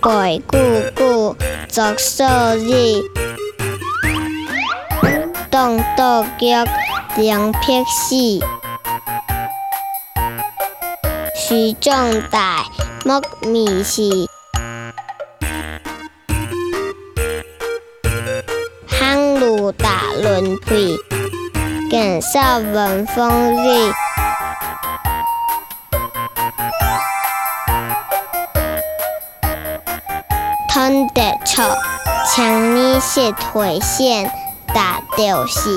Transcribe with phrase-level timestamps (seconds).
[0.00, 0.58] 白姑
[0.96, 1.36] 姑，
[1.68, 3.02] 作生日，
[5.50, 6.46] 当道具，
[7.20, 8.40] 两撇齿，
[11.34, 12.64] 树中大，
[13.04, 14.28] 木米细，
[18.88, 20.96] 香炉打轮皮，
[21.90, 23.92] 剑杀闻风利。
[30.74, 31.62] 看得错，
[32.24, 34.32] 请你蝨退线
[34.68, 35.68] 打鳥戏。